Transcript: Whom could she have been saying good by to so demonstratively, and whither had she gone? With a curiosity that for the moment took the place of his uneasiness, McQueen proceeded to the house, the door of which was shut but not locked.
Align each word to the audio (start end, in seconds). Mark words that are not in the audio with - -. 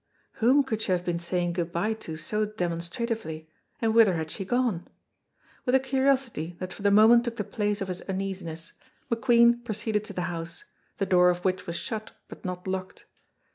Whom 0.41 0.63
could 0.63 0.81
she 0.81 0.93
have 0.93 1.05
been 1.05 1.19
saying 1.19 1.53
good 1.53 1.71
by 1.71 1.93
to 1.93 2.17
so 2.17 2.43
demonstratively, 2.45 3.47
and 3.79 3.93
whither 3.93 4.15
had 4.15 4.31
she 4.31 4.43
gone? 4.43 4.87
With 5.63 5.75
a 5.75 5.79
curiosity 5.79 6.55
that 6.57 6.73
for 6.73 6.81
the 6.81 6.89
moment 6.89 7.25
took 7.25 7.35
the 7.35 7.43
place 7.43 7.81
of 7.81 7.87
his 7.87 8.01
uneasiness, 8.09 8.73
McQueen 9.11 9.63
proceeded 9.63 10.03
to 10.05 10.13
the 10.13 10.23
house, 10.23 10.65
the 10.97 11.05
door 11.05 11.29
of 11.29 11.45
which 11.45 11.67
was 11.67 11.75
shut 11.75 12.13
but 12.29 12.43
not 12.43 12.65
locked. 12.65 13.05